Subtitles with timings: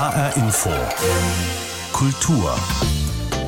[0.00, 0.70] HR Info.
[1.92, 2.58] Kultur.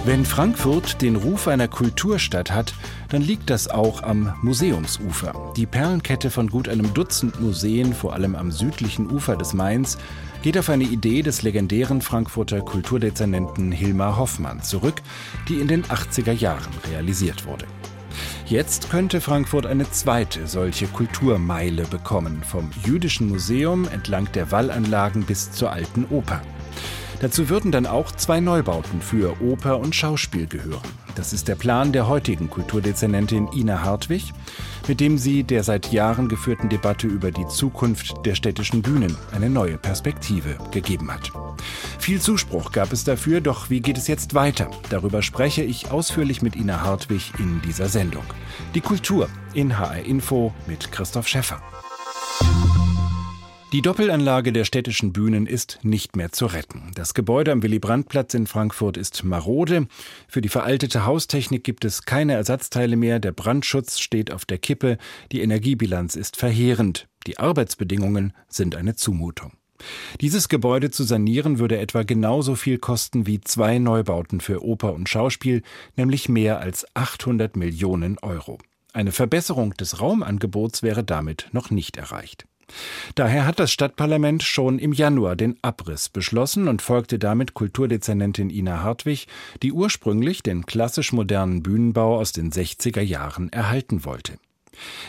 [0.04, 2.74] Wenn Frankfurt den Ruf einer Kulturstadt hat,
[3.08, 5.32] dann liegt das auch am Museumsufer.
[5.56, 9.96] Die Perlenkette von gut einem Dutzend Museen, vor allem am südlichen Ufer des Mains,
[10.42, 15.00] geht auf eine Idee des legendären Frankfurter Kulturdezernenten Hilmar Hoffmann zurück,
[15.48, 17.64] die in den 80er Jahren realisiert wurde.
[18.46, 25.52] Jetzt könnte Frankfurt eine zweite solche Kulturmeile bekommen, vom Jüdischen Museum entlang der Wallanlagen bis
[25.52, 26.42] zur Alten Oper.
[27.22, 30.82] Dazu würden dann auch zwei Neubauten für Oper und Schauspiel gehören.
[31.14, 34.32] Das ist der Plan der heutigen Kulturdezernentin Ina Hartwig,
[34.88, 39.48] mit dem sie der seit Jahren geführten Debatte über die Zukunft der städtischen Bühnen eine
[39.48, 41.30] neue Perspektive gegeben hat.
[42.00, 44.68] Viel Zuspruch gab es dafür, doch wie geht es jetzt weiter?
[44.90, 48.24] Darüber spreche ich ausführlich mit Ina Hartwig in dieser Sendung.
[48.74, 51.62] Die Kultur in HR Info mit Christoph Schäffer.
[53.72, 56.90] Die Doppelanlage der städtischen Bühnen ist nicht mehr zu retten.
[56.94, 59.86] Das Gebäude am Willy-Brandt-Platz in Frankfurt ist marode.
[60.28, 63.18] Für die veraltete Haustechnik gibt es keine Ersatzteile mehr.
[63.18, 64.98] Der Brandschutz steht auf der Kippe.
[65.32, 67.08] Die Energiebilanz ist verheerend.
[67.26, 69.52] Die Arbeitsbedingungen sind eine Zumutung.
[70.20, 75.08] Dieses Gebäude zu sanieren würde etwa genauso viel kosten wie zwei Neubauten für Oper und
[75.08, 75.62] Schauspiel,
[75.96, 78.58] nämlich mehr als 800 Millionen Euro.
[78.92, 82.44] Eine Verbesserung des Raumangebots wäre damit noch nicht erreicht.
[83.14, 88.82] Daher hat das Stadtparlament schon im Januar den Abriss beschlossen und folgte damit Kulturdezernentin Ina
[88.82, 89.26] Hartwig,
[89.62, 94.38] die ursprünglich den klassisch modernen Bühnenbau aus den 60er Jahren erhalten wollte.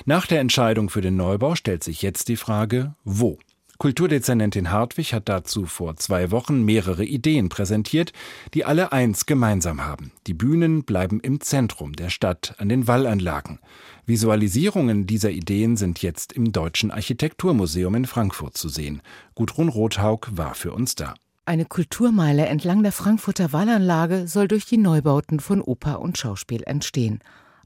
[0.06, 3.38] Nach der Entscheidung für den Neubau stellt sich jetzt die Frage, wo?
[3.84, 8.14] Kulturdezernentin Hartwig hat dazu vor zwei Wochen mehrere Ideen präsentiert,
[8.54, 10.14] die alle eins gemeinsam haben.
[10.26, 13.60] Die Bühnen bleiben im Zentrum der Stadt, an den Wallanlagen.
[14.06, 19.02] Visualisierungen dieser Ideen sind jetzt im Deutschen Architekturmuseum in Frankfurt zu sehen.
[19.36, 21.16] Gudrun Rothaug war für uns da.
[21.46, 27.20] Eine Kulturmeile entlang der Frankfurter Wallanlage soll durch die Neubauten von Oper und Schauspiel entstehen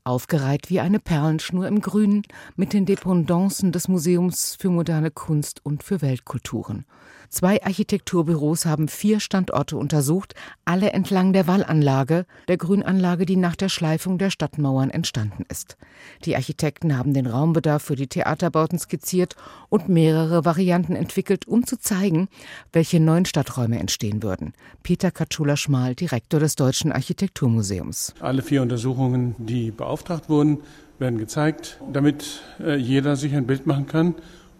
[0.08, 2.24] aufgereiht wie eine Perlenschnur im Grünen
[2.56, 6.86] mit den Dependancen des Museums für moderne Kunst und für Weltkulturen.
[7.30, 10.34] Zwei Architekturbüros haben vier Standorte untersucht,
[10.66, 15.78] alle entlang der Wallanlage, der Grünanlage, die nach der Schleifung der Stadtmauern entstanden ist.
[16.24, 19.36] Die Architekten haben den Raumbedarf für die Theaterbauten skizziert
[19.70, 22.30] und mehrere Varianten entwickelt, um zu zeigen,
[22.72, 24.54] welche neuen Stadträume entstehen würden.
[24.84, 28.14] Peter Katschula-Schmal, Direktor des Deutschen Architekturmuseums.
[28.22, 30.60] Alle vier Untersuchungen, die beauftragt wurden,
[30.98, 34.16] werden gezeigt, damit äh, jeder sich ein Bild machen kann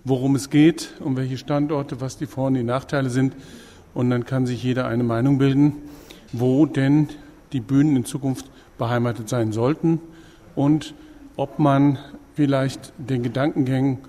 [0.08, 3.36] worum es geht, um welche Standorte, was die Vor- und die Nachteile sind.
[3.94, 5.74] Und dann kann sich jeder eine Meinung bilden,
[6.32, 7.10] wo denn
[7.52, 8.46] die Bühnen in Zukunft
[8.78, 10.00] beheimatet sein sollten
[10.56, 10.94] und
[11.36, 11.98] ob man
[12.36, 14.00] vielleicht den Gedankengängen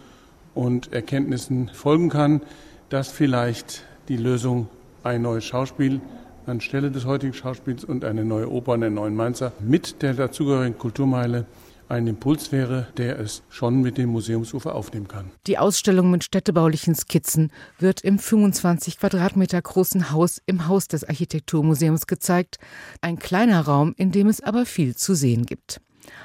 [0.54, 2.42] und Erkenntnissen folgen kann,
[2.90, 4.68] dass vielleicht die Lösung
[5.02, 6.00] ein neues Schauspiel
[6.46, 10.78] anstelle des heutigen Schauspiels und eine neue Oper in der neuen Mainzer mit der dazugehörigen
[10.78, 11.46] Kulturmeile
[11.88, 15.30] ein Impuls wäre, der es schon mit dem Museumsufer aufnehmen kann.
[15.46, 22.06] Die Ausstellung mit städtebaulichen Skizzen wird im 25 Quadratmeter großen Haus im Haus des Architekturmuseums
[22.06, 22.58] gezeigt.
[23.00, 25.80] Ein kleiner Raum, in dem es aber viel zu sehen gibt.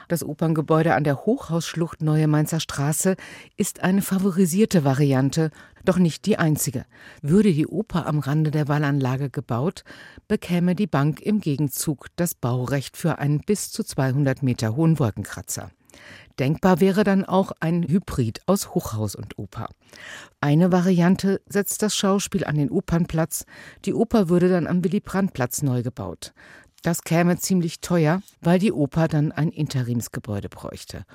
[0.08, 3.16] Das Operngebäude an der Hochhausschlucht Neue Mainzer Straße
[3.58, 5.52] ist eine favorisierte Variante,
[5.86, 6.86] doch nicht die einzige.
[7.22, 9.84] Würde die Oper am Rande der Wallanlage gebaut,
[10.28, 15.72] bekäme die Bank im Gegenzug das Baurecht für einen bis zu 200 Meter hohen Wolkenkratzer.
[16.40, 19.70] Denkbar wäre dann auch ein Hybrid aus Hochhaus und Oper.
[20.42, 23.46] Eine Variante setzt das Schauspiel an den Opernplatz,
[23.86, 26.34] die Oper würde dann am Willy-Brandt-Platz neu gebaut.
[26.84, 31.06] Das käme ziemlich teuer, weil die Oper dann ein Interimsgebäude bräuchte.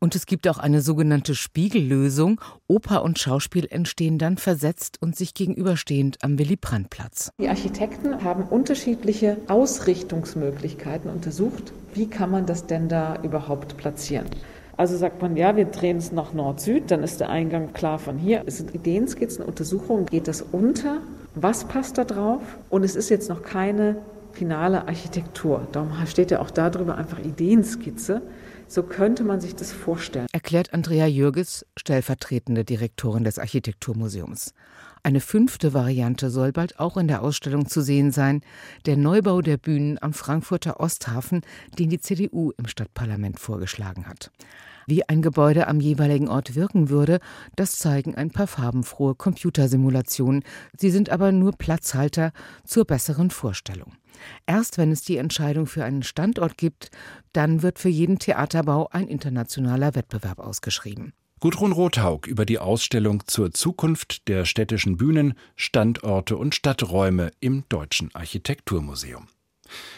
[0.00, 2.40] Und es gibt auch eine sogenannte Spiegellösung.
[2.66, 7.30] Oper und Schauspiel entstehen dann versetzt und sich gegenüberstehend am Willy-Brandt-Platz.
[7.40, 11.72] Die Architekten haben unterschiedliche Ausrichtungsmöglichkeiten untersucht.
[11.94, 14.26] Wie kann man das denn da überhaupt platzieren?
[14.76, 18.18] Also sagt man, ja, wir drehen es nach Nord-Süd, dann ist der Eingang klar von
[18.18, 18.42] hier.
[18.46, 20.96] Es sind Ideenskizzen, Untersuchungen, geht das unter?
[21.36, 22.42] Was passt da drauf?
[22.70, 23.98] Und es ist jetzt noch keine
[24.32, 25.66] finale Architektur.
[25.72, 28.22] Darum steht ja auch darüber einfach Ideenskizze.
[28.66, 30.26] So könnte man sich das vorstellen.
[30.32, 34.54] Erklärt Andrea Jürges, stellvertretende Direktorin des Architekturmuseums.
[35.04, 38.40] Eine fünfte Variante soll bald auch in der Ausstellung zu sehen sein,
[38.86, 41.40] der Neubau der Bühnen am Frankfurter Osthafen,
[41.78, 44.30] den die CDU im Stadtparlament vorgeschlagen hat.
[44.86, 47.20] Wie ein Gebäude am jeweiligen Ort wirken würde,
[47.56, 50.44] das zeigen ein paar farbenfrohe Computersimulationen.
[50.76, 52.32] Sie sind aber nur Platzhalter
[52.64, 53.92] zur besseren Vorstellung.
[54.46, 56.90] Erst wenn es die Entscheidung für einen Standort gibt,
[57.32, 61.12] dann wird für jeden Theaterbau ein internationaler Wettbewerb ausgeschrieben.
[61.40, 68.14] Gudrun Rothaug über die Ausstellung zur Zukunft der städtischen Bühnen, Standorte und Stadträume im Deutschen
[68.14, 69.26] Architekturmuseum.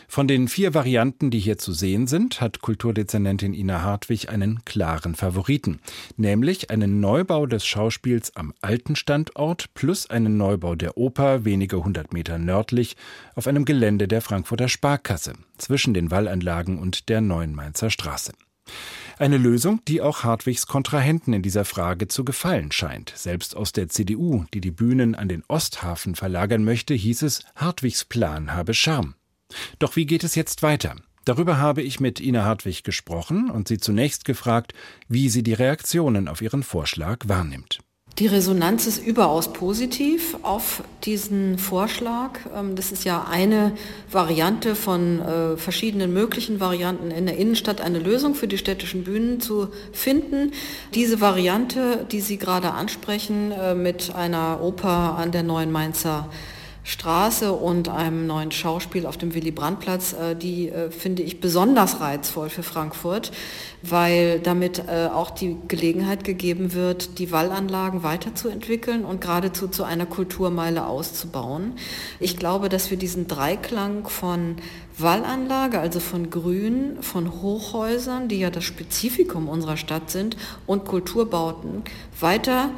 [0.08, 5.14] Von den vier Varianten, die hier zu sehen sind, hat Kulturdezernentin Ina Hartwig einen klaren
[5.14, 5.80] Favoriten,
[6.16, 12.12] nämlich einen Neubau des Schauspiels am alten Standort plus einen Neubau der Oper wenige hundert
[12.12, 12.96] Meter nördlich
[13.34, 18.32] auf einem Gelände der Frankfurter Sparkasse zwischen den Wallanlagen und der Neuen Mainzer Straße.
[19.18, 23.12] Eine Lösung, die auch Hartwigs Kontrahenten in dieser Frage zu gefallen scheint.
[23.14, 28.04] Selbst aus der CDU, die die Bühnen an den Osthafen verlagern möchte, hieß es, Hartwigs
[28.04, 29.14] Plan habe Charme.
[29.78, 30.96] Doch wie geht es jetzt weiter?
[31.24, 34.74] Darüber habe ich mit Ina Hartwig gesprochen und sie zunächst gefragt,
[35.08, 37.80] wie sie die Reaktionen auf ihren Vorschlag wahrnimmt.
[38.20, 42.38] Die Resonanz ist überaus positiv auf diesen Vorschlag.
[42.54, 43.72] Ähm, das ist ja eine
[44.08, 49.40] Variante von äh, verschiedenen möglichen Varianten in der Innenstadt, eine Lösung für die städtischen Bühnen
[49.40, 50.52] zu finden.
[50.94, 56.30] Diese Variante, die Sie gerade ansprechen, äh, mit einer Oper an der neuen Mainzer
[56.86, 62.00] Straße und einem neuen Schauspiel auf dem Willy Brandt-Platz, äh, die äh, finde ich besonders
[62.00, 63.32] reizvoll für Frankfurt,
[63.82, 70.04] weil damit äh, auch die Gelegenheit gegeben wird, die Wallanlagen weiterzuentwickeln und geradezu zu einer
[70.04, 71.72] Kulturmeile auszubauen.
[72.20, 74.56] Ich glaube, dass wir diesen Dreiklang von
[74.98, 81.82] Wallanlage, also von Grün, von Hochhäusern, die ja das Spezifikum unserer Stadt sind, und Kulturbauten
[82.20, 82.70] weiter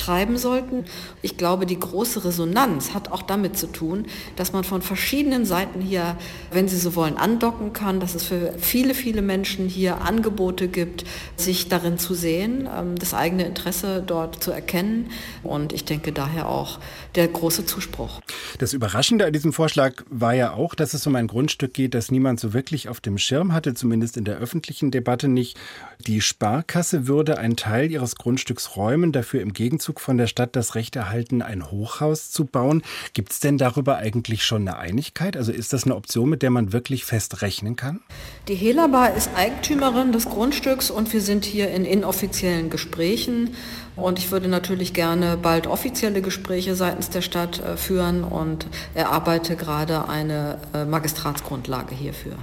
[0.00, 0.84] treiben sollten.
[1.22, 4.06] Ich glaube, die große Resonanz hat auch damit zu tun,
[4.36, 6.16] dass man von verschiedenen Seiten hier,
[6.50, 11.04] wenn Sie so wollen, andocken kann, dass es für viele, viele Menschen hier Angebote gibt,
[11.36, 15.10] sich darin zu sehen, ähm, das eigene Interesse dort zu erkennen.
[15.42, 16.78] Und ich denke daher auch
[17.14, 18.20] der große Zuspruch.
[18.58, 22.10] Das Überraschende an diesem Vorschlag war ja auch, dass es um ein Grundstück geht, das
[22.10, 25.58] niemand so wirklich auf dem Schirm hatte, zumindest in der öffentlichen Debatte nicht.
[26.06, 30.74] Die Sparkasse würde einen Teil ihres Grundstücks räumen, dafür im Gegenzug von der Stadt das
[30.74, 32.82] Recht erhalten, ein Hochhaus zu bauen.
[33.12, 35.36] Gibt es denn darüber eigentlich schon eine Einigkeit?
[35.36, 38.00] Also ist das eine Option, mit der man wirklich fest rechnen kann?
[38.48, 43.54] Die Helabar ist Eigentümerin des Grundstücks und wir sind hier in inoffiziellen Gesprächen.
[43.96, 49.56] Und ich würde natürlich gerne bald offizielle Gespräche seitens der Stadt äh, führen und erarbeite
[49.56, 52.36] gerade eine äh, Magistratsgrundlage hierfür.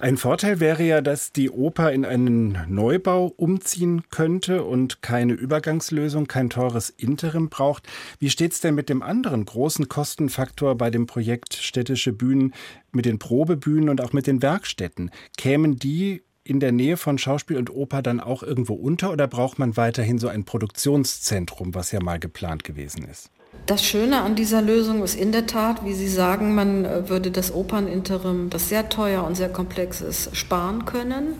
[0.00, 6.26] Ein Vorteil wäre ja, dass die Oper in einen Neubau umziehen könnte und keine Übergangslösung,
[6.26, 7.86] kein teures Interim braucht.
[8.18, 12.54] Wie steht es denn mit dem anderen großen Kostenfaktor bei dem Projekt Städtische Bühnen,
[12.92, 15.10] mit den Probebühnen und auch mit den Werkstätten?
[15.36, 19.58] Kämen die in der Nähe von Schauspiel und Oper dann auch irgendwo unter oder braucht
[19.58, 23.30] man weiterhin so ein Produktionszentrum, was ja mal geplant gewesen ist?
[23.66, 27.30] Das Schöne an dieser Lösung ist in der Tat, wie Sie sagen, man äh, würde
[27.30, 31.36] das Operninterim, das sehr teuer und sehr komplex ist, sparen können.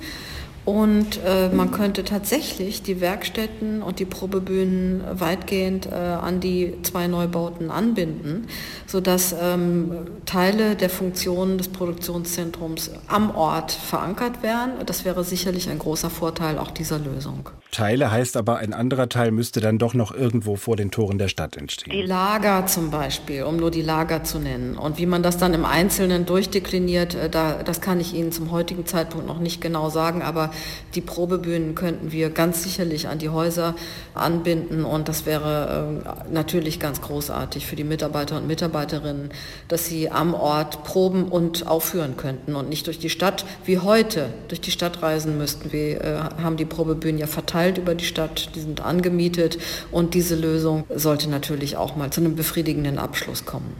[0.64, 7.06] Und äh, man könnte tatsächlich die Werkstätten und die Probebühnen weitgehend äh, an die zwei
[7.06, 8.46] Neubauten anbinden,
[8.86, 9.92] sodass ähm,
[10.24, 14.72] Teile der Funktionen des Produktionszentrums am Ort verankert wären.
[14.86, 17.50] Das wäre sicherlich ein großer Vorteil auch dieser Lösung.
[17.70, 21.28] Teile heißt aber, ein anderer Teil müsste dann doch noch irgendwo vor den Toren der
[21.28, 21.92] Stadt entstehen.
[21.92, 24.78] Die Lager zum Beispiel, um nur die Lager zu nennen.
[24.78, 28.50] Und wie man das dann im Einzelnen durchdekliniert, äh, da, das kann ich Ihnen zum
[28.50, 30.53] heutigen Zeitpunkt noch nicht genau sagen, aber
[30.94, 33.74] die Probebühnen könnten wir ganz sicherlich an die Häuser
[34.14, 39.30] anbinden und das wäre äh, natürlich ganz großartig für die Mitarbeiter und Mitarbeiterinnen,
[39.68, 44.30] dass sie am Ort proben und aufführen könnten und nicht durch die Stadt wie heute
[44.48, 45.72] durch die Stadt reisen müssten.
[45.72, 49.58] Wir äh, haben die Probebühnen ja verteilt über die Stadt, die sind angemietet
[49.90, 53.74] und diese Lösung sollte natürlich auch mal zu einem befriedigenden Abschluss kommen.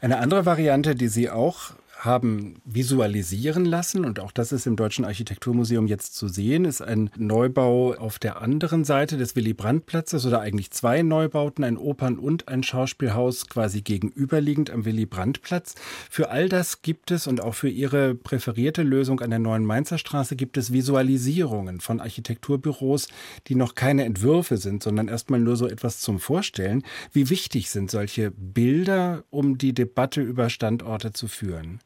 [0.00, 5.04] Eine andere Variante, die Sie auch haben visualisieren lassen und auch das ist im Deutschen
[5.04, 10.24] Architekturmuseum jetzt zu sehen, ist ein Neubau auf der anderen Seite des Willy Brandt Platzes
[10.24, 15.74] oder eigentlich zwei Neubauten, ein Opern- und ein Schauspielhaus quasi gegenüberliegend am Willy Brandt Platz.
[16.08, 19.98] Für all das gibt es und auch für Ihre präferierte Lösung an der neuen Mainzer
[19.98, 23.08] Straße gibt es Visualisierungen von Architekturbüros,
[23.48, 26.84] die noch keine Entwürfe sind, sondern erstmal nur so etwas zum Vorstellen.
[27.12, 31.80] Wie wichtig sind solche Bilder, um die Debatte über Standorte zu führen?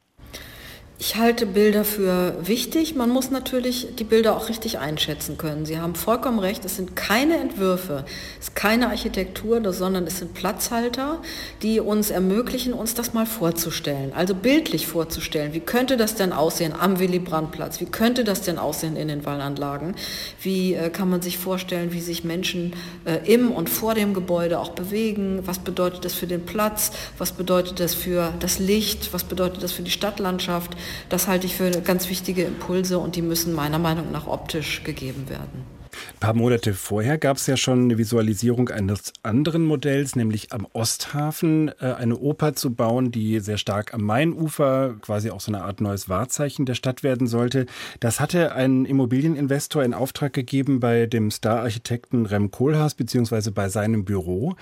[1.04, 2.94] Ich halte Bilder für wichtig.
[2.94, 5.66] Man muss natürlich die Bilder auch richtig einschätzen können.
[5.66, 8.04] Sie haben vollkommen recht, es sind keine Entwürfe,
[8.38, 11.20] es ist keine Architektur, sondern es sind Platzhalter,
[11.60, 14.12] die uns ermöglichen, uns das mal vorzustellen.
[14.14, 15.54] Also bildlich vorzustellen.
[15.54, 17.80] Wie könnte das denn aussehen am Willy Brandt-Platz?
[17.80, 19.96] Wie könnte das denn aussehen in den Wallanlagen?
[20.40, 22.74] Wie äh, kann man sich vorstellen, wie sich Menschen
[23.06, 25.40] äh, im und vor dem Gebäude auch bewegen?
[25.46, 26.92] Was bedeutet das für den Platz?
[27.18, 29.12] Was bedeutet das für das Licht?
[29.12, 30.76] Was bedeutet das für die Stadtlandschaft?
[31.08, 35.28] Das halte ich für ganz wichtige Impulse und die müssen meiner Meinung nach optisch gegeben
[35.28, 35.81] werden.
[35.92, 40.66] Ein paar Monate vorher gab es ja schon eine Visualisierung eines anderen Modells, nämlich am
[40.72, 45.62] Osthafen äh, eine Oper zu bauen, die sehr stark am Mainufer quasi auch so eine
[45.62, 47.66] Art neues Wahrzeichen der Stadt werden sollte.
[48.00, 54.04] Das hatte ein Immobilieninvestor in Auftrag gegeben bei dem Star-Architekten Rem Kohlhaas beziehungsweise bei seinem
[54.04, 54.54] Büro.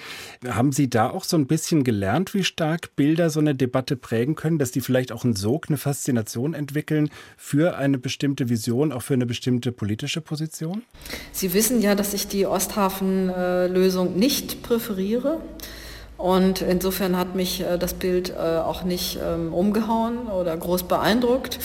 [0.47, 4.35] Haben Sie da auch so ein bisschen gelernt, wie stark Bilder so eine Debatte prägen
[4.35, 9.03] können, dass die vielleicht auch einen Sog, eine Faszination entwickeln für eine bestimmte Vision, auch
[9.03, 10.83] für eine bestimmte politische Position?
[11.33, 15.41] Sie wissen ja, dass ich die Osthafen-Lösung nicht präferiere.
[16.17, 21.59] Und insofern hat mich äh, das Bild äh, auch nicht ähm, umgehauen oder groß beeindruckt.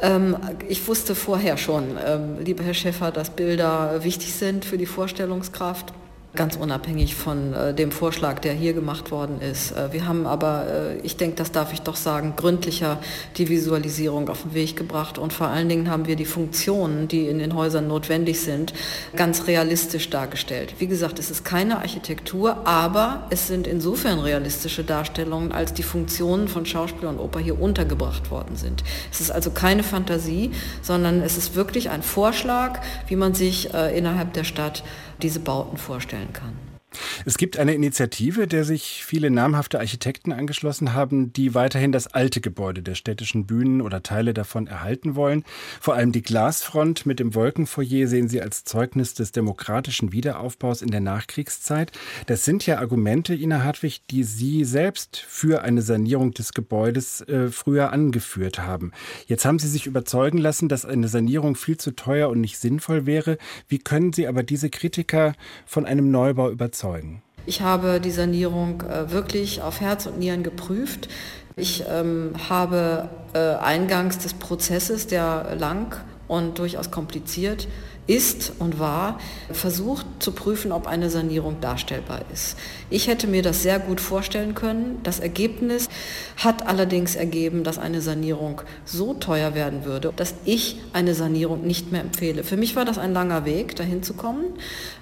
[0.00, 0.36] Ähm,
[0.68, 5.92] ich wusste vorher schon, ähm, lieber Herr Schäfer, dass Bilder wichtig sind für die Vorstellungskraft
[6.36, 9.72] ganz unabhängig von äh, dem Vorschlag, der hier gemacht worden ist.
[9.72, 12.98] Äh, wir haben aber, äh, ich denke, das darf ich doch sagen, gründlicher
[13.36, 17.26] die Visualisierung auf den Weg gebracht und vor allen Dingen haben wir die Funktionen, die
[17.28, 18.72] in den Häusern notwendig sind,
[19.16, 20.74] ganz realistisch dargestellt.
[20.78, 26.48] Wie gesagt, es ist keine Architektur, aber es sind insofern realistische Darstellungen, als die Funktionen
[26.48, 28.84] von Schauspiel und Oper hier untergebracht worden sind.
[29.10, 30.50] Es ist also keine Fantasie,
[30.82, 34.84] sondern es ist wirklich ein Vorschlag, wie man sich äh, innerhalb der Stadt
[35.22, 36.75] diese Bauten vorstellen kann.
[37.24, 42.40] Es gibt eine Initiative, der sich viele namhafte Architekten angeschlossen haben, die weiterhin das alte
[42.40, 45.44] Gebäude der städtischen Bühnen oder Teile davon erhalten wollen.
[45.80, 50.90] Vor allem die Glasfront mit dem Wolkenfoyer sehen sie als Zeugnis des demokratischen Wiederaufbaus in
[50.90, 51.92] der Nachkriegszeit.
[52.26, 57.48] Das sind ja Argumente, Ina Hartwig, die Sie selbst für eine Sanierung des Gebäudes äh,
[57.48, 58.92] früher angeführt haben.
[59.26, 63.06] Jetzt haben Sie sich überzeugen lassen, dass eine Sanierung viel zu teuer und nicht sinnvoll
[63.06, 63.38] wäre.
[63.68, 65.34] Wie können Sie aber diese Kritiker
[65.66, 66.85] von einem Neubau überzeugen?
[66.86, 67.22] Überzeugen?
[67.46, 71.08] Ich habe die Sanierung äh, wirklich auf Herz und Nieren geprüft.
[71.54, 75.96] Ich ähm, habe äh, eingangs des Prozesses, der lang
[76.28, 77.68] und durchaus kompliziert
[78.06, 79.18] ist und war,
[79.50, 82.56] versucht zu prüfen, ob eine Sanierung darstellbar ist.
[82.88, 85.00] Ich hätte mir das sehr gut vorstellen können.
[85.02, 85.88] Das Ergebnis
[86.36, 91.90] hat allerdings ergeben, dass eine Sanierung so teuer werden würde, dass ich eine Sanierung nicht
[91.90, 92.44] mehr empfehle.
[92.44, 94.44] Für mich war das ein langer Weg, dahin zu kommen.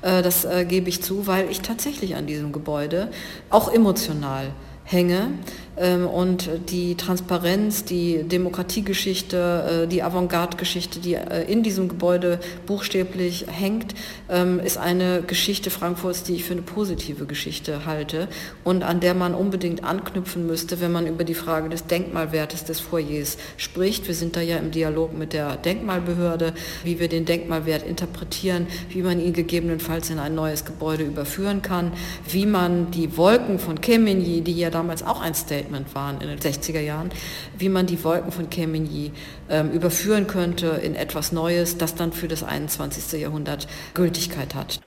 [0.01, 3.11] Äh, das äh, gebe ich zu, weil ich tatsächlich an diesem Gebäude
[3.51, 4.53] auch emotional
[4.85, 5.31] hänge
[5.77, 13.95] und die Transparenz, die Demokratiegeschichte, äh, die Avantgarde-Geschichte, die äh, in diesem Gebäude buchstäblich hängt,
[14.29, 18.29] ähm, ist eine Geschichte Frankfurts, die ich für eine positive Geschichte halte
[18.63, 22.79] und an der man unbedingt anknüpfen müsste, wenn man über die Frage des Denkmalwertes des
[22.79, 24.07] Foyers spricht.
[24.07, 26.55] Wir sind da ja im Dialog mit der Denkmalbehörde,
[26.85, 31.93] wie wir den Denkmalwert interpretieren, wie man ihn gegebenenfalls in ein neues Gebäude überführen kann,
[32.29, 36.29] wie man die Wolken von Kemeny, die ja damals auch ein Statement Statement waren in
[36.29, 37.11] den 60er Jahren,
[37.59, 39.13] wie man die Wolken von Kemeny
[39.49, 43.21] ähm, überführen könnte in etwas Neues, das dann für das 21.
[43.21, 44.81] Jahrhundert Gültigkeit hat.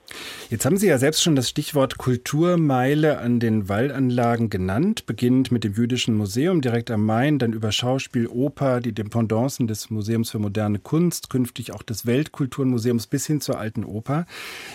[0.50, 5.62] Jetzt haben Sie ja selbst schon das Stichwort Kulturmeile an den Wallanlagen genannt, beginnend mit
[5.62, 10.38] dem Jüdischen Museum direkt am Main, dann über Schauspiel, Oper, die Dependancen des Museums für
[10.38, 14.26] moderne Kunst, künftig auch des Weltkulturmuseums bis hin zur Alten Oper.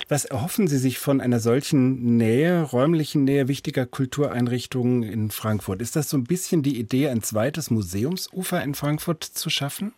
[0.10, 5.82] Was erhoffen Sie sich von einer solchen Nähe, räumlichen Nähe wichtiger Kultureinrichtungen in Frankfurt?
[5.82, 9.94] Ist das so ein bisschen die Idee, ein zweites Museumsufer in Frankfurt zu schaffen?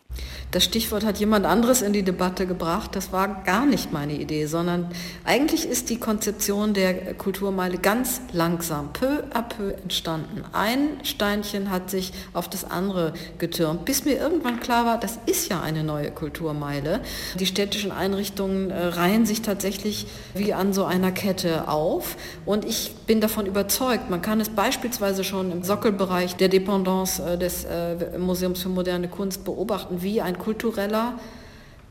[0.50, 2.94] Das Stichwort hat jemand anderes in die Debatte gebracht.
[2.94, 4.88] Das war gar nicht meine Idee, sondern
[5.24, 10.44] eigentlich ist die Konzeption der Kulturmeile ganz langsam, peu à peu entstanden.
[10.52, 15.50] Ein Steinchen hat sich auf das andere getürmt, bis mir irgendwann klar war, das ist
[15.50, 17.00] ja eine neue Kulturmeile.
[17.38, 22.94] Die städtischen Einrichtungen äh, reihen sich tatsächlich wie an so einer Kette auf und ich
[23.06, 28.18] bin davon überzeugt, man kann es beispielsweise schon im Sockelbereich der Dependance äh, des äh,
[28.18, 31.16] Museums für moderne Kunst beobachten, wie ein kultureller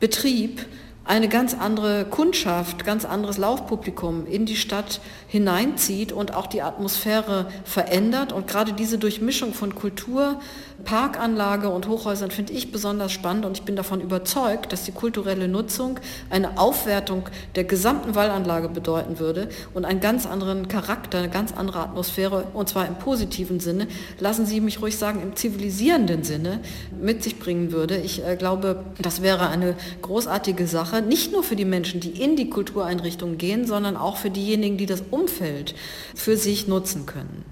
[0.01, 0.65] Betrieb
[1.05, 7.47] eine ganz andere Kundschaft, ganz anderes Laufpublikum in die Stadt hineinzieht und auch die Atmosphäre
[7.63, 8.33] verändert.
[8.33, 10.39] Und gerade diese Durchmischung von Kultur,
[10.83, 15.47] Parkanlage und Hochhäusern finde ich besonders spannend und ich bin davon überzeugt, dass die kulturelle
[15.47, 21.53] Nutzung eine Aufwertung der gesamten Wallanlage bedeuten würde und einen ganz anderen Charakter, eine ganz
[21.53, 23.87] andere Atmosphäre und zwar im positiven Sinne,
[24.19, 26.59] lassen Sie mich ruhig sagen, im zivilisierenden Sinne
[26.99, 27.97] mit sich bringen würde.
[27.97, 32.35] Ich äh, glaube, das wäre eine großartige Sache, nicht nur für die Menschen, die in
[32.35, 35.75] die Kultureinrichtungen gehen, sondern auch für diejenigen, die das Umfeld
[36.15, 37.45] für sich nutzen können.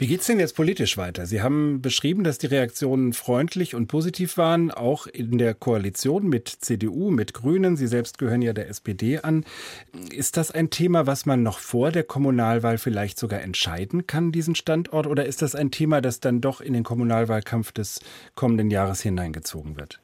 [0.00, 1.26] Wie geht es denn jetzt politisch weiter?
[1.26, 6.48] Sie haben beschrieben, dass die Reaktionen freundlich und positiv waren, auch in der Koalition mit
[6.48, 7.76] CDU, mit Grünen.
[7.76, 9.44] Sie selbst gehören ja der SPD an.
[10.10, 14.54] Ist das ein Thema, was man noch vor der Kommunalwahl vielleicht sogar entscheiden kann, diesen
[14.54, 15.06] Standort?
[15.06, 18.00] Oder ist das ein Thema, das dann doch in den Kommunalwahlkampf des
[18.34, 20.00] kommenden Jahres hineingezogen wird?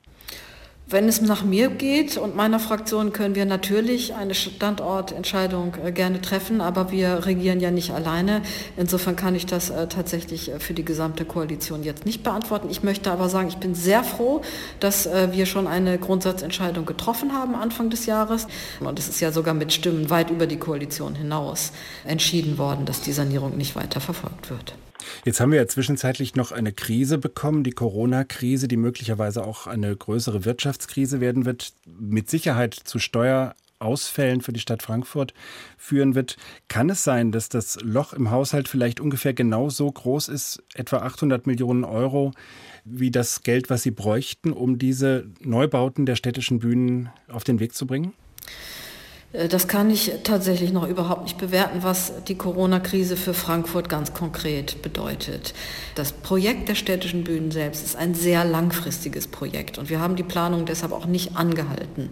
[0.88, 6.21] Wenn es nach mir geht und meiner Fraktion können wir natürlich eine Standortentscheidung äh, gerne
[6.21, 8.43] treffen, aber wir regieren ja nicht alleine.
[8.76, 12.69] Insofern kann ich das äh, tatsächlich äh, für die gesamte Koalition jetzt nicht beantworten.
[12.71, 14.43] Ich möchte aber sagen, ich bin sehr froh,
[14.78, 18.47] dass wir schon eine Grundsatzentscheidung getroffen haben Anfang des Jahres.
[18.81, 21.73] Und es ist ja sogar mit Stimmen weit über die Koalition hinaus
[22.05, 24.75] entschieden worden, dass die Sanierung nicht weiter verfolgt wird.
[25.24, 29.94] Jetzt haben wir ja zwischenzeitlich noch eine Krise bekommen, die Corona-Krise, die möglicherweise auch eine
[29.94, 35.34] größere Wirtschaftskrise werden wird, mit Sicherheit zu Steuerausfällen für die Stadt Frankfurt
[35.76, 36.36] führen wird.
[36.68, 41.46] Kann es sein, dass das Loch im Haushalt vielleicht ungefähr genauso groß ist, etwa 800
[41.46, 42.32] Millionen Euro,
[42.84, 47.74] wie das Geld, was Sie bräuchten, um diese Neubauten der städtischen Bühnen auf den Weg
[47.74, 48.12] zu bringen?
[49.37, 54.12] Äh, das kann ich tatsächlich noch überhaupt nicht bewerten, was die Corona-Krise für Frankfurt ganz
[54.12, 55.55] konkret bedeutet.
[55.95, 60.23] Das Projekt der städtischen Bühnen selbst ist ein sehr langfristiges Projekt und wir haben die
[60.23, 62.11] Planung deshalb auch nicht angehalten.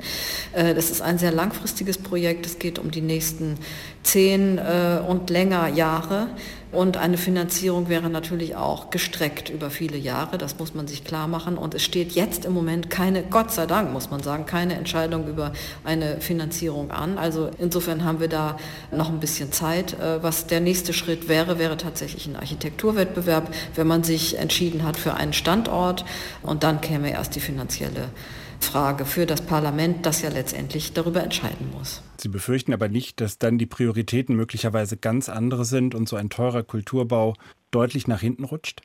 [0.52, 2.46] Äh, das ist ein sehr langfristiges Projekt.
[2.46, 3.58] Es geht um die nächsten
[4.02, 6.28] zehn äh, und länger Jahre.
[6.74, 11.28] Und eine Finanzierung wäre natürlich auch gestreckt über viele Jahre, das muss man sich klar
[11.28, 11.56] machen.
[11.56, 15.28] Und es steht jetzt im Moment keine, Gott sei Dank muss man sagen, keine Entscheidung
[15.28, 15.52] über
[15.84, 17.16] eine Finanzierung an.
[17.16, 18.56] Also insofern haben wir da
[18.90, 19.94] noch ein bisschen Zeit.
[20.00, 24.96] Äh, was der nächste Schritt wäre, wäre tatsächlich ein Architekturwettbewerb, wenn man sich entschieden hat
[24.96, 26.04] für einen Standort.
[26.42, 28.08] Und dann käme erst die finanzielle
[28.64, 32.02] Frage für das Parlament, das ja letztendlich darüber entscheiden muss.
[32.18, 36.30] Sie befürchten aber nicht, dass dann die Prioritäten möglicherweise ganz andere sind und so ein
[36.30, 37.34] teurer Kulturbau
[37.70, 38.82] deutlich nach hinten rutscht?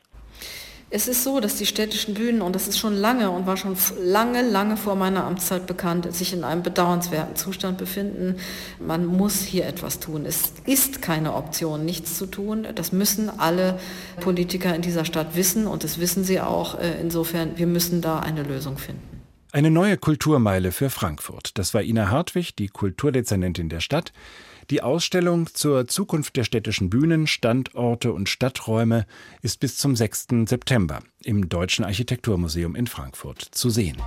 [0.91, 3.77] Es ist so, dass die städtischen Bühnen, und das ist schon lange und war schon
[4.03, 8.37] lange, lange vor meiner Amtszeit bekannt, sich in einem bedauernswerten Zustand befinden.
[8.79, 10.25] Man muss hier etwas tun.
[10.25, 12.65] Es ist keine Option, nichts zu tun.
[12.73, 13.79] Das müssen alle
[14.19, 16.79] Politiker in dieser Stadt wissen und das wissen sie auch.
[16.79, 19.18] Äh, insofern, wir müssen da eine Lösung finden.
[19.51, 21.57] Eine neue Kulturmeile für Frankfurt.
[21.57, 24.13] Das war Ina Hartwig, die Kulturdezernentin der Stadt.
[24.69, 29.07] Die Ausstellung zur Zukunft der städtischen Bühnen, Standorte und Stadträume
[29.41, 30.27] ist bis zum 6.
[30.45, 33.97] September im Deutschen Architekturmuseum in Frankfurt zu sehen.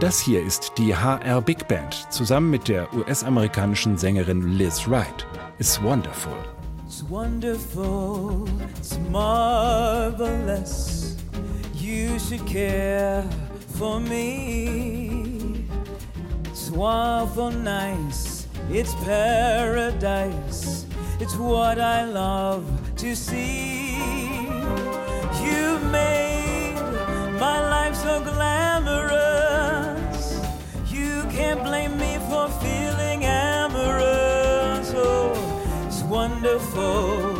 [0.00, 5.26] Das hier ist die HR Big Band zusammen mit der US-amerikanischen Sängerin Liz Wright.
[5.58, 6.34] It's wonderful.
[6.84, 8.44] It's wonderful,
[8.76, 11.16] it's marvelous.
[11.74, 13.24] You should care
[13.78, 15.64] for me.
[16.50, 20.86] It's wonderful, nice, it's paradise.
[21.20, 22.64] It's what I love
[22.96, 23.94] to see.
[25.40, 26.74] You made
[27.38, 28.63] my life so glamorous.
[31.34, 34.92] Can't blame me for feeling amorous.
[34.94, 35.32] Oh,
[35.86, 37.33] it's wonderful,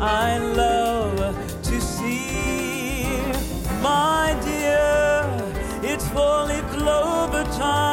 [0.00, 1.18] I love
[1.64, 3.04] to see.
[3.82, 5.26] My dear,
[5.82, 7.87] it's fully clover time.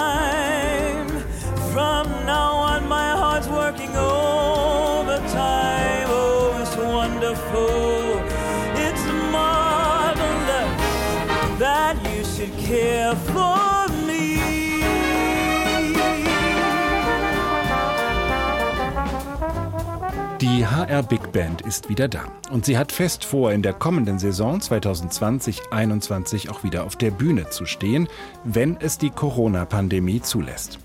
[20.88, 24.60] HR Big Band ist wieder da und sie hat fest vor, in der kommenden Saison
[24.60, 28.08] 2020-21 auch wieder auf der Bühne zu stehen,
[28.44, 30.78] wenn es die Corona-Pandemie zulässt.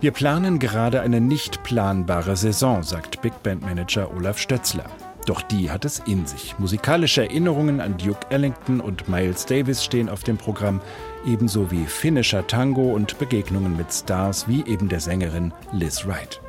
[0.00, 4.84] Wir planen gerade eine nicht planbare Saison, sagt Big Band Manager Olaf Stötzler.
[5.26, 6.56] Doch die hat es in sich.
[6.58, 10.80] Musikalische Erinnerungen an Duke Ellington und Miles Davis stehen auf dem Programm,
[11.26, 16.40] ebenso wie finnischer Tango und Begegnungen mit Stars wie eben der Sängerin Liz Wright.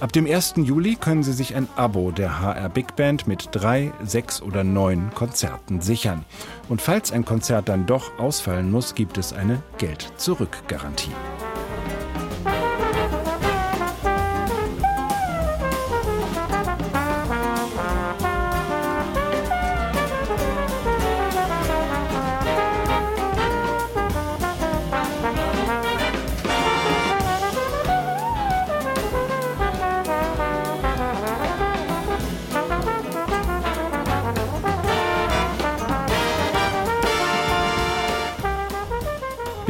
[0.00, 0.54] Ab dem 1.
[0.56, 5.10] Juli können Sie sich ein Abo der HR Big Band mit drei, sechs oder neun
[5.14, 6.24] Konzerten sichern.
[6.68, 11.12] Und falls ein Konzert dann doch ausfallen muss, gibt es eine Geld-Zurück-Garantie.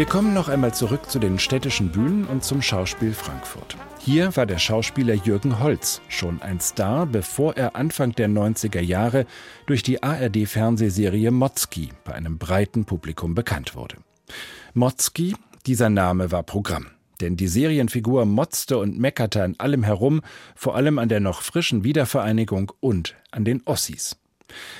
[0.04, 3.74] Wir kommen noch einmal zurück zu den städtischen Bühnen und zum Schauspiel Frankfurt.
[4.00, 9.24] Hier war der Schauspieler Jürgen Holz schon ein Star, bevor er Anfang der 90er Jahre
[9.64, 13.96] durch die ARD-Fernsehserie Motzki bei einem breiten Publikum bekannt wurde.
[14.74, 16.88] Motzki, dieser Name war Programm.
[17.22, 20.20] Denn die Serienfigur motzte und meckerte an allem herum,
[20.54, 24.18] vor allem an der noch frischen Wiedervereinigung und an den Ossis.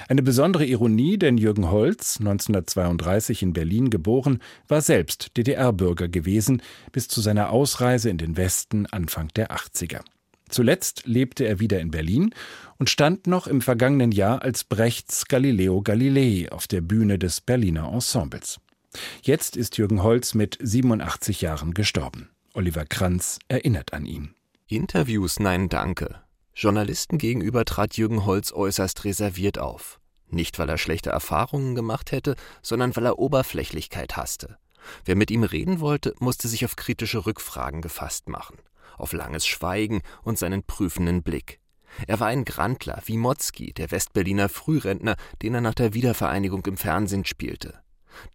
[0.08, 7.08] Eine besondere Ironie, denn Jürgen Holz, 1932 in Berlin geboren, war selbst DDR-Bürger gewesen, bis
[7.08, 10.00] zu seiner Ausreise in den Westen Anfang der 80er.
[10.48, 12.34] Zuletzt lebte er wieder in Berlin
[12.78, 17.90] und stand noch im vergangenen Jahr als Brechts Galileo Galilei auf der Bühne des Berliner
[17.92, 18.60] Ensembles.
[19.22, 22.30] Jetzt ist Jürgen Holz mit 87 Jahren gestorben.
[22.52, 24.34] Oliver Kranz erinnert an ihn.
[24.68, 26.20] Interviews, nein, danke.
[26.56, 29.98] Journalisten gegenüber trat Jürgen Holz äußerst reserviert auf.
[30.28, 34.56] Nicht, weil er schlechte Erfahrungen gemacht hätte, sondern weil er Oberflächlichkeit hasste.
[35.04, 38.58] Wer mit ihm reden wollte, musste sich auf kritische Rückfragen gefasst machen,
[38.96, 41.58] auf langes Schweigen und seinen prüfenden Blick.
[42.06, 46.76] Er war ein Grandler, wie Motzki, der Westberliner Frührentner, den er nach der Wiedervereinigung im
[46.76, 47.80] Fernsehen spielte.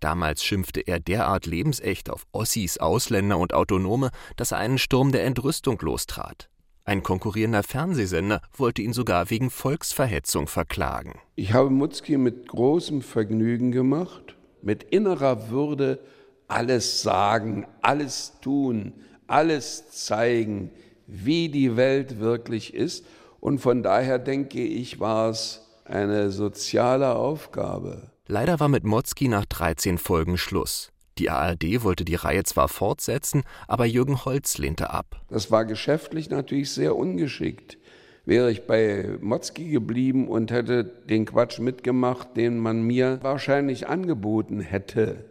[0.01, 5.23] Damals schimpfte er derart lebensecht auf Ossis, Ausländer und Autonome, dass er einen Sturm der
[5.23, 6.49] Entrüstung lostrat.
[6.89, 11.19] Ein konkurrierender Fernsehsender wollte ihn sogar wegen Volksverhetzung verklagen.
[11.35, 15.99] Ich habe Mutzki mit großem Vergnügen gemacht, mit innerer Würde
[16.47, 18.93] alles sagen, alles tun,
[19.27, 20.71] alles zeigen,
[21.05, 23.05] wie die Welt wirklich ist.
[23.39, 28.09] Und von daher denke ich, war es eine soziale Aufgabe.
[28.25, 30.91] Leider war mit Motzki nach 13 Folgen Schluss.
[31.19, 35.21] Die ARD wollte die Reihe zwar fortsetzen, aber Jürgen Holz lehnte ab.
[35.29, 37.77] Das war geschäftlich natürlich sehr ungeschickt.
[38.25, 44.61] Wäre ich bei Motzki geblieben und hätte den Quatsch mitgemacht, den man mir wahrscheinlich angeboten
[44.61, 45.25] hätte,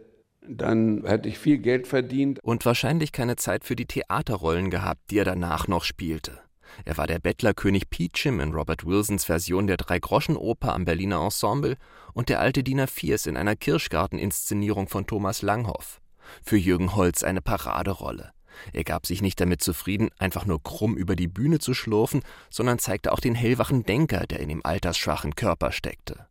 [0.47, 2.39] dann hätte ich viel Geld verdient.
[2.43, 6.39] Und wahrscheinlich keine Zeit für die Theaterrollen gehabt, die er danach noch spielte.
[6.85, 11.77] Er war der Bettlerkönig Peachum in Robert Wilsons Version der Drei-Groschen-Oper am Berliner Ensemble
[12.13, 16.01] und der alte Diener Fiers in einer Kirschgarten-Inszenierung von Thomas Langhoff.
[16.43, 18.31] Für Jürgen Holz eine Paraderolle.
[18.73, 22.79] Er gab sich nicht damit zufrieden, einfach nur krumm über die Bühne zu schlurfen, sondern
[22.79, 26.27] zeigte auch den hellwachen Denker, der in dem altersschwachen Körper steckte.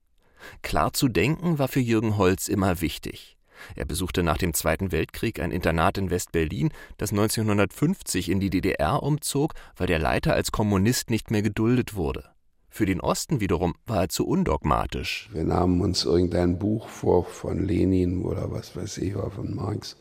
[0.63, 3.38] Klar zu denken war für Jürgen Holz immer wichtig.
[3.77, 9.03] Er besuchte nach dem Zweiten Weltkrieg ein Internat in West-Berlin, das 1950 in die DDR
[9.03, 12.25] umzog, weil der Leiter als Kommunist nicht mehr geduldet wurde.
[12.71, 15.29] Für den Osten wiederum war er zu undogmatisch.
[15.33, 19.97] Wir nahmen uns irgendein Buch vor von Lenin oder was weiß ich, war von Marx.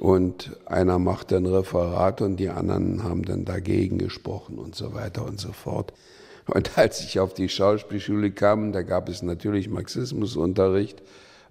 [0.00, 5.26] Und einer machte ein Referat und die anderen haben dann dagegen gesprochen und so weiter
[5.26, 5.92] und so fort.
[6.46, 11.02] Und als ich auf die Schauspielschule kam, da gab es natürlich Marxismusunterricht,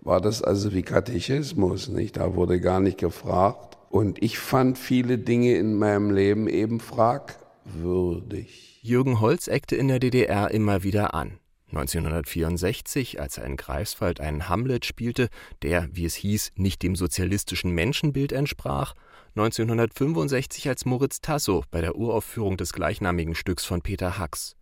[0.01, 2.17] war das also wie Katechismus, nicht?
[2.17, 3.77] Da wurde gar nicht gefragt.
[3.89, 8.79] Und ich fand viele Dinge in meinem Leben eben fragwürdig.
[8.81, 11.39] Jürgen Holz eckte in der DDR immer wieder an.
[11.69, 15.29] 1964, als er in Greifswald einen Hamlet spielte,
[15.61, 18.93] der, wie es hieß, nicht dem sozialistischen Menschenbild entsprach,
[19.35, 24.57] 1965 als Moritz Tasso bei der Uraufführung des gleichnamigen Stücks von Peter Hacks.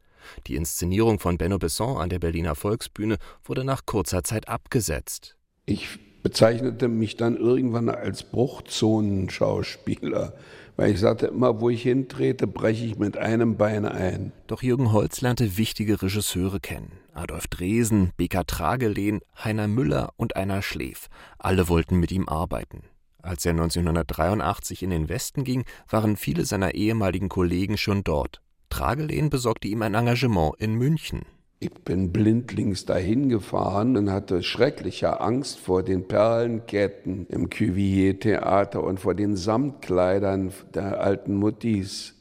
[0.48, 5.36] Die Inszenierung von Benno Besson an der Berliner Volksbühne wurde nach kurzer Zeit abgesetzt.
[5.66, 10.34] Ich bezeichnete mich dann irgendwann als Bruchzonenschauspieler,
[10.76, 14.32] weil ich sagte, immer wo ich hintrete, breche ich mit einem Bein ein.
[14.48, 16.94] Doch Jürgen Holz lernte wichtige Regisseure kennen.
[17.14, 21.10] Adolf Dresen, Beka Tragelehn, Heiner Müller und Einer Schläf.
[21.38, 22.84] Alle wollten mit ihm arbeiten.
[23.22, 28.42] Als er 1983 in den Westen ging, waren viele seiner ehemaligen Kollegen schon dort.
[28.70, 31.24] Tragelehn besorgte ihm ein Engagement in München.
[31.62, 39.02] Ich bin blindlings dahin gefahren und hatte schreckliche Angst vor den Perlenketten im Cuvier-Theater und
[39.02, 42.16] vor den Samtkleidern der alten Muttis.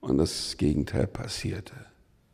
[0.00, 1.74] Und das Gegenteil passierte.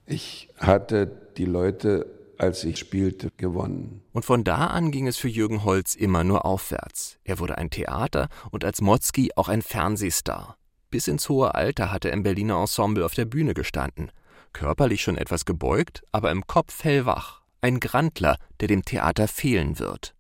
[0.05, 1.07] Ich hatte
[1.39, 2.05] die Leute,
[2.37, 4.03] als ich spielte, gewonnen.
[4.13, 7.17] Und von da an ging es für Jürgen Holz immer nur aufwärts.
[7.25, 10.59] Er wurde ein Theater und als Motzki auch ein Fernsehstar.
[10.93, 14.13] Bis ins hohe Alter hatte er im Berliner Ensemble auf der Bühne gestanden.
[14.53, 17.41] Körperlich schon etwas gebeugt, aber im Kopf hellwach.
[17.63, 20.15] Ein Grandler, der dem Theater fehlen wird.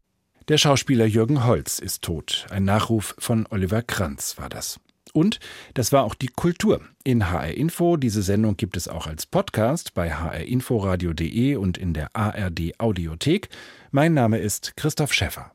[0.49, 2.47] Der Schauspieler Jürgen Holz ist tot.
[2.49, 4.81] Ein Nachruf von Oliver Kranz war das.
[5.13, 5.41] Und
[5.75, 7.99] das war auch die Kultur in HR Info.
[7.99, 13.51] Diese Sendung gibt es auch als Podcast bei hrinforadio.de und in der ARD Audiothek.
[13.91, 15.53] Mein Name ist Christoph Schäffer.